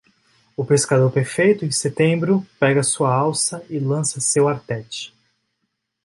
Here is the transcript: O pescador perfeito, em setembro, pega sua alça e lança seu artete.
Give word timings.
O 0.57 0.65
pescador 0.65 1.11
perfeito, 1.11 1.63
em 1.63 1.69
setembro, 1.69 2.43
pega 2.59 2.81
sua 2.81 3.13
alça 3.13 3.63
e 3.69 3.77
lança 3.77 4.19
seu 4.19 4.47
artete. 4.47 5.13